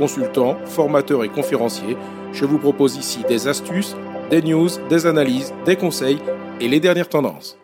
[0.00, 1.94] consultant, formateur et conférencier.
[2.32, 3.94] Je vous propose ici des astuces,
[4.30, 6.18] des news, des analyses, des conseils
[6.58, 7.58] et les dernières tendances.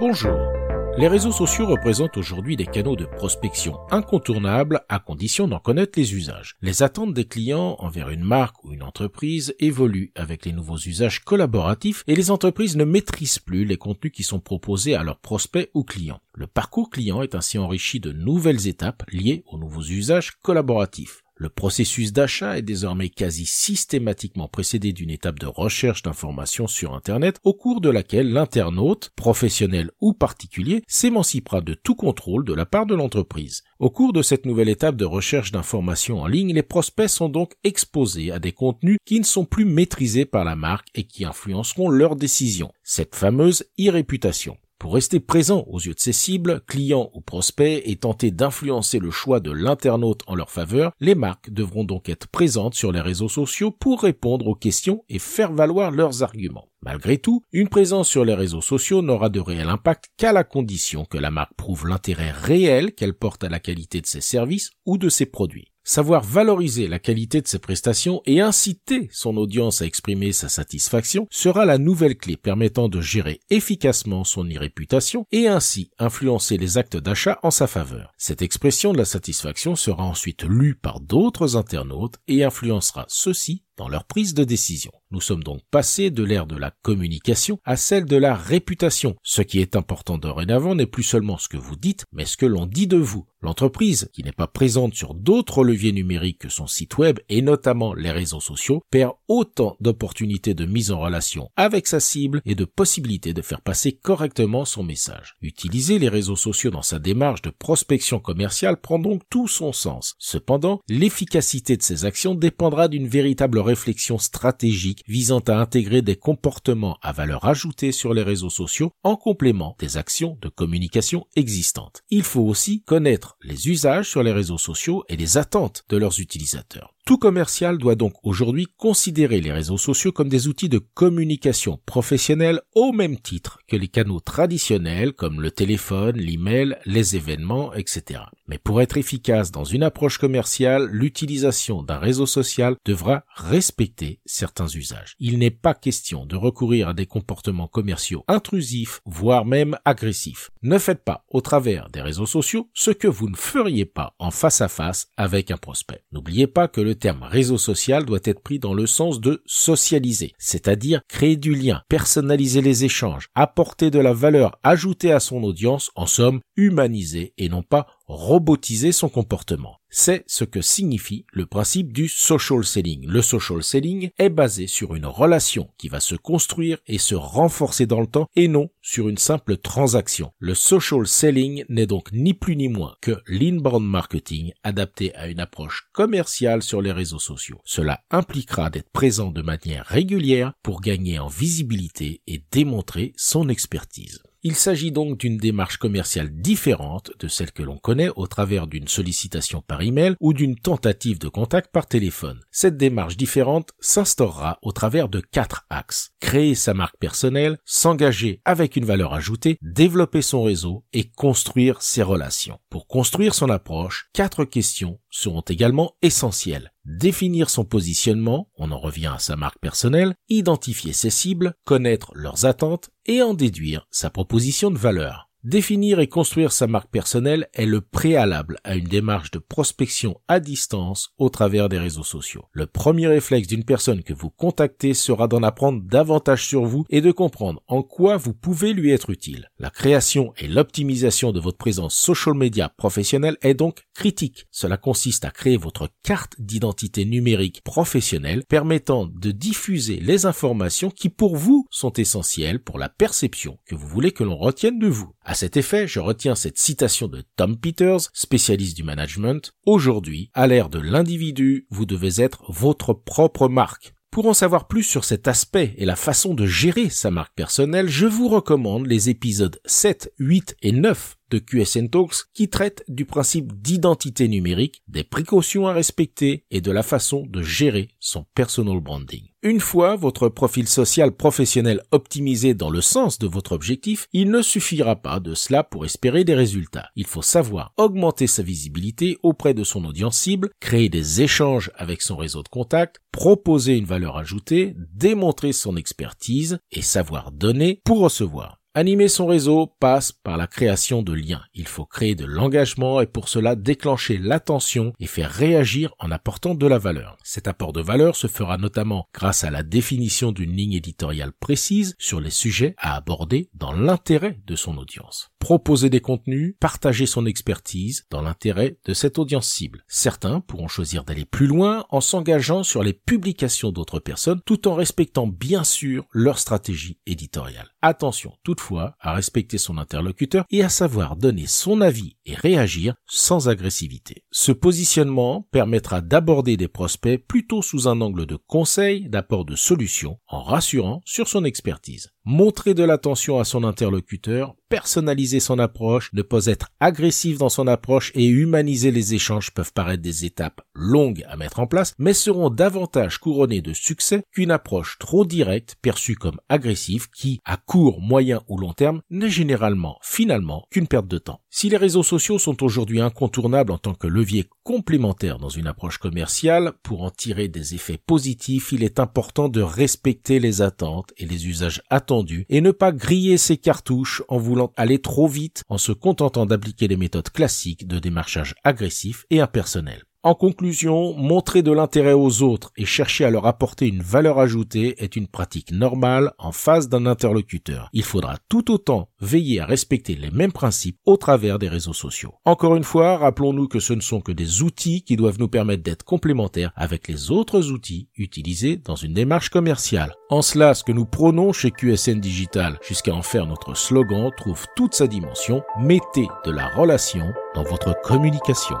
[0.00, 0.57] Bonjour.
[0.98, 6.12] Les réseaux sociaux représentent aujourd'hui des canaux de prospection incontournables à condition d'en connaître les
[6.12, 6.56] usages.
[6.60, 11.20] Les attentes des clients envers une marque ou une entreprise évoluent avec les nouveaux usages
[11.20, 15.70] collaboratifs et les entreprises ne maîtrisent plus les contenus qui sont proposés à leurs prospects
[15.72, 16.20] ou clients.
[16.34, 21.22] Le parcours client est ainsi enrichi de nouvelles étapes liées aux nouveaux usages collaboratifs.
[21.40, 27.38] Le processus d'achat est désormais quasi systématiquement précédé d'une étape de recherche d'informations sur Internet
[27.44, 32.86] au cours de laquelle l'internaute, professionnel ou particulier, s'émancipera de tout contrôle de la part
[32.86, 33.62] de l'entreprise.
[33.78, 37.54] Au cours de cette nouvelle étape de recherche d'informations en ligne, les prospects sont donc
[37.62, 41.88] exposés à des contenus qui ne sont plus maîtrisés par la marque et qui influenceront
[41.88, 42.72] leurs décisions.
[42.82, 44.56] Cette fameuse e-réputation.
[44.78, 49.10] Pour rester présent aux yeux de ses cibles, clients ou prospects, et tenter d'influencer le
[49.10, 53.28] choix de l'internaute en leur faveur, les marques devront donc être présentes sur les réseaux
[53.28, 56.68] sociaux pour répondre aux questions et faire valoir leurs arguments.
[56.80, 61.04] Malgré tout, une présence sur les réseaux sociaux n'aura de réel impact qu'à la condition
[61.04, 64.96] que la marque prouve l'intérêt réel qu'elle porte à la qualité de ses services ou
[64.96, 65.72] de ses produits.
[65.90, 71.26] Savoir valoriser la qualité de ses prestations et inciter son audience à exprimer sa satisfaction
[71.30, 76.98] sera la nouvelle clé permettant de gérer efficacement son e-réputation et ainsi influencer les actes
[76.98, 78.12] d'achat en sa faveur.
[78.18, 83.88] Cette expression de la satisfaction sera ensuite lue par d'autres internautes et influencera ceux-ci dans
[83.88, 84.92] leur prise de décision.
[85.10, 89.16] Nous sommes donc passés de l'ère de la communication à celle de la réputation.
[89.22, 92.44] Ce qui est important dorénavant n'est plus seulement ce que vous dites, mais ce que
[92.44, 93.24] l'on dit de vous.
[93.40, 97.94] L'entreprise, qui n'est pas présente sur d'autres leviers numériques que son site web et notamment
[97.94, 102.64] les réseaux sociaux, perd autant d'opportunités de mise en relation avec sa cible et de
[102.64, 105.36] possibilités de faire passer correctement son message.
[105.40, 110.16] Utiliser les réseaux sociaux dans sa démarche de prospection commerciale prend donc tout son sens.
[110.18, 116.98] Cependant, l'efficacité de ces actions dépendra d'une véritable réflexion stratégique visant à intégrer des comportements
[117.02, 122.02] à valeur ajoutée sur les réseaux sociaux en complément des actions de communication existantes.
[122.10, 126.20] Il faut aussi connaître les usages sur les réseaux sociaux et les attentes de leurs
[126.20, 126.94] utilisateurs.
[127.08, 132.60] Tout commercial doit donc aujourd'hui considérer les réseaux sociaux comme des outils de communication professionnelle
[132.74, 138.20] au même titre que les canaux traditionnels comme le téléphone, l'email, les événements, etc.
[138.46, 144.68] Mais pour être efficace dans une approche commerciale, l'utilisation d'un réseau social devra respecter certains
[144.68, 145.14] usages.
[145.18, 150.50] Il n'est pas question de recourir à des comportements commerciaux intrusifs, voire même agressifs.
[150.60, 154.30] Ne faites pas au travers des réseaux sociaux ce que vous ne feriez pas en
[154.30, 156.02] face à face avec un prospect.
[156.12, 160.32] N'oubliez pas que le terme réseau social doit être pris dans le sens de socialiser,
[160.38, 165.90] c'est-à-dire créer du lien, personnaliser les échanges, apporter de la valeur ajoutée à son audience,
[165.94, 169.77] en somme, humaniser et non pas robotiser son comportement.
[169.90, 173.06] C'est ce que signifie le principe du social selling.
[173.06, 177.86] Le social selling est basé sur une relation qui va se construire et se renforcer
[177.86, 180.30] dans le temps et non sur une simple transaction.
[180.38, 185.40] Le social selling n'est donc ni plus ni moins que l'inbound marketing adapté à une
[185.40, 187.60] approche commerciale sur les réseaux sociaux.
[187.64, 194.22] Cela impliquera d'être présent de manière régulière pour gagner en visibilité et démontrer son expertise.
[194.48, 198.88] Il s'agit donc d'une démarche commerciale différente de celle que l'on connaît au travers d'une
[198.88, 202.40] sollicitation par email ou d'une tentative de contact par téléphone.
[202.50, 206.12] Cette démarche différente s'instaurera au travers de quatre axes.
[206.20, 212.02] Créer sa marque personnelle, s'engager avec une valeur ajoutée, développer son réseau et construire ses
[212.02, 212.58] relations.
[212.70, 216.72] Pour construire son approche, quatre questions seront également essentielles.
[216.88, 222.46] Définir son positionnement, on en revient à sa marque personnelle, identifier ses cibles, connaître leurs
[222.46, 225.27] attentes et en déduire sa proposition de valeur.
[225.48, 230.40] Définir et construire sa marque personnelle est le préalable à une démarche de prospection à
[230.40, 232.44] distance au travers des réseaux sociaux.
[232.52, 237.00] Le premier réflexe d'une personne que vous contactez sera d'en apprendre davantage sur vous et
[237.00, 239.48] de comprendre en quoi vous pouvez lui être utile.
[239.58, 244.44] La création et l'optimisation de votre présence social media professionnelle est donc critique.
[244.50, 251.08] Cela consiste à créer votre carte d'identité numérique professionnelle permettant de diffuser les informations qui
[251.08, 255.14] pour vous sont essentielles pour la perception que vous voulez que l'on retienne de vous.
[255.38, 259.52] Cet effet, je retiens cette citation de Tom Peters, spécialiste du management.
[259.66, 263.94] Aujourd'hui, à l'ère de l'individu, vous devez être votre propre marque.
[264.10, 267.88] Pour en savoir plus sur cet aspect et la façon de gérer sa marque personnelle,
[267.88, 273.04] je vous recommande les épisodes 7, 8 et 9 de QSN Talks qui traitent du
[273.04, 278.80] principe d'identité numérique, des précautions à respecter et de la façon de gérer son personal
[278.80, 279.28] branding.
[279.42, 284.42] Une fois votre profil social professionnel optimisé dans le sens de votre objectif, il ne
[284.42, 286.88] suffira pas de cela pour espérer des résultats.
[286.96, 292.02] Il faut savoir augmenter sa visibilité auprès de son audience cible, créer des échanges avec
[292.02, 298.00] son réseau de contacts, proposer une valeur ajoutée, démontrer son expertise et savoir donner pour
[298.00, 298.57] recevoir.
[298.74, 301.42] Animer son réseau passe par la création de liens.
[301.54, 306.54] Il faut créer de l'engagement et pour cela déclencher l'attention et faire réagir en apportant
[306.54, 307.16] de la valeur.
[307.24, 311.94] Cet apport de valeur se fera notamment grâce à la définition d'une ligne éditoriale précise
[311.98, 315.30] sur les sujets à aborder dans l'intérêt de son audience.
[315.38, 319.84] Proposer des contenus, partager son expertise dans l'intérêt de cette audience cible.
[319.86, 324.74] Certains pourront choisir d'aller plus loin en s'engageant sur les publications d'autres personnes tout en
[324.74, 327.70] respectant bien sûr leur stratégie éditoriale.
[327.82, 333.48] Attention toutefois à respecter son interlocuteur et à savoir donner son avis et réagir sans
[333.48, 334.24] agressivité.
[334.32, 340.18] Ce positionnement permettra d'aborder des prospects plutôt sous un angle de conseil, d'apport de solutions,
[340.26, 342.12] en rassurant sur son expertise.
[342.30, 347.66] Montrer de l'attention à son interlocuteur, personnaliser son approche, ne pas être agressif dans son
[347.66, 352.12] approche et humaniser les échanges peuvent paraître des étapes longues à mettre en place, mais
[352.12, 358.02] seront davantage couronnées de succès qu'une approche trop directe perçue comme agressive qui, à court,
[358.02, 361.40] moyen ou long terme, n'est généralement, finalement, qu'une perte de temps.
[361.48, 365.96] Si les réseaux sociaux sont aujourd'hui incontournables en tant que levier complémentaire dans une approche
[365.96, 371.24] commerciale, pour en tirer des effets positifs, il est important de respecter les attentes et
[371.24, 372.17] les usages attendus
[372.48, 376.88] et ne pas griller ses cartouches en voulant aller trop vite en se contentant d'appliquer
[376.88, 380.07] les méthodes classiques de démarchage agressif et impersonnel.
[380.24, 385.00] En conclusion, montrer de l'intérêt aux autres et chercher à leur apporter une valeur ajoutée
[385.00, 387.88] est une pratique normale en face d'un interlocuteur.
[387.92, 392.34] Il faudra tout autant veiller à respecter les mêmes principes au travers des réseaux sociaux.
[392.44, 395.84] Encore une fois, rappelons-nous que ce ne sont que des outils qui doivent nous permettre
[395.84, 400.16] d'être complémentaires avec les autres outils utilisés dans une démarche commerciale.
[400.30, 404.66] En cela, ce que nous prônons chez QSN Digital, jusqu'à en faire notre slogan, trouve
[404.74, 405.62] toute sa dimension.
[405.78, 408.74] Mettez de la relation dans votre communication.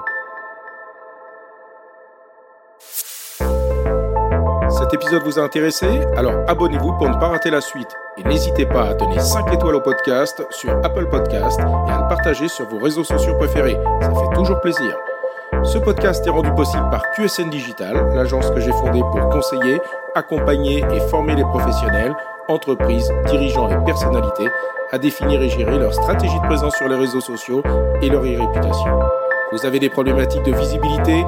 [4.90, 5.86] Cet épisode vous a intéressé?
[6.16, 7.94] Alors abonnez-vous pour ne pas rater la suite.
[8.16, 12.08] Et n'hésitez pas à donner 5 étoiles au podcast sur Apple Podcast et à le
[12.08, 13.76] partager sur vos réseaux sociaux préférés.
[14.00, 14.96] Ça fait toujours plaisir.
[15.62, 19.78] Ce podcast est rendu possible par QSN Digital, l'agence que j'ai fondée pour conseiller,
[20.14, 22.14] accompagner et former les professionnels,
[22.48, 24.48] entreprises, dirigeants et personnalités
[24.90, 27.62] à définir et gérer leur stratégie de présence sur les réseaux sociaux
[28.00, 29.00] et leur réputation.
[29.52, 31.26] Vous avez des problématiques de visibilité,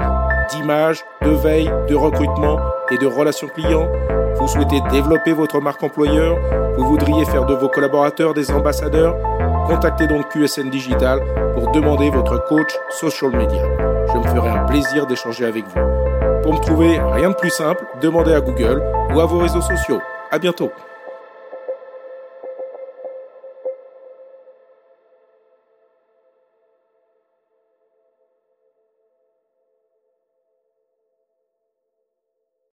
[0.50, 2.58] d'image, de veille, de recrutement
[2.90, 3.88] et de relations clients
[4.36, 6.36] Vous souhaitez développer votre marque employeur
[6.76, 9.16] Vous voudriez faire de vos collaborateurs des ambassadeurs
[9.66, 11.20] Contactez donc QSN Digital
[11.54, 13.62] pour demander votre coach social media.
[14.12, 15.80] Je me ferai un plaisir d'échanger avec vous.
[16.42, 18.82] Pour me trouver, rien de plus simple, demandez à Google
[19.14, 20.00] ou à vos réseaux sociaux.
[20.30, 20.72] À bientôt.